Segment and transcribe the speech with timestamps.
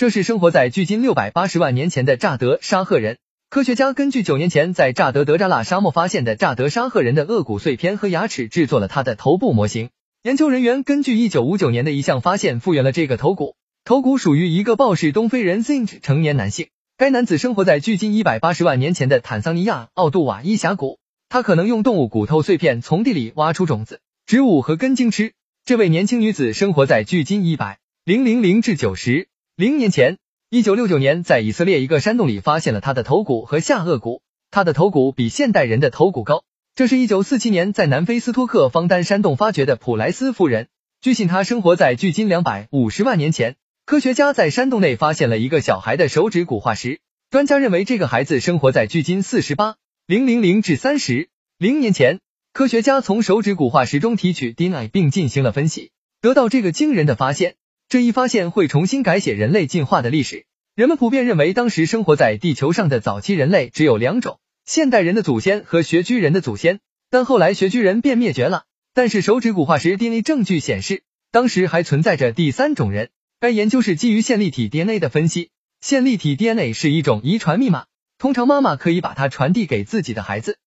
[0.00, 3.18] 这是生活在距今六百八十万年前的乍得沙赫人。
[3.50, 9.90] 科学家根据九年前在乍得德扎拉沙漠发现的乍得沙赫人的颚骨碎片和牙齿，制作了他的头部模型。
[10.22, 13.56] 研究人员根据一九五九年的一项发现，复原了这个头骨。
[13.84, 16.68] 头骨属于一个豹式东非人 Zinj 成年男性。
[16.96, 20.98] 该男子生活在距今一百八十万年前的坦桑尼亚奥杜瓦伊峡谷。
[21.28, 25.34] 他可能用动物骨头碎片从地里挖出种子、植物和根茎吃。
[25.66, 29.28] 这位年轻女子生活在距今一百零零零至九十
[29.60, 30.16] 零年前。
[30.48, 34.22] 一九六九年，在以色列一个山洞里发现了他的头骨和下颚骨。
[34.50, 36.44] 他的头骨比现代人的头骨高。
[36.74, 40.68] 这是一九四七年在南非斯托克方丹山洞发掘的普莱斯夫人。
[41.02, 43.56] 据信，她生活在距今两百五十万年前。
[43.84, 47.00] 科学家在山洞内发现了一个小孩的手指骨化石。
[47.28, 52.20] 专家认为，这个孩子生活在距今四十八零零零至三十零年前。
[52.54, 55.90] 科学家从手指骨化石中提取 DNA 并进行了分析，
[56.22, 57.56] 得到这个惊人的发现。
[57.90, 60.46] 这一发现会重新改写人类进化的历史。
[60.76, 66.78] 人们普遍认为，当时生活在地球上的早期人类只有两种：现代人的祖先和穴居人的祖先。
[67.10, 68.62] 但后来穴居人便灭绝了。
[68.94, 73.10] 但是手指骨化石 DNA 证据显示，当时还存在着第三种人。
[73.40, 75.50] 该研究是基于线粒体 DNA 的分析。
[75.80, 77.86] 线粒体 DNA 是一种遗传密码，
[78.18, 80.58] 通常妈妈可以把它传递给自己的孩子。